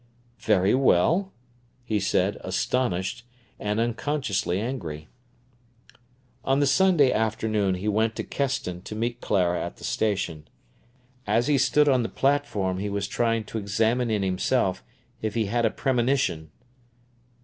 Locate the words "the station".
9.77-10.47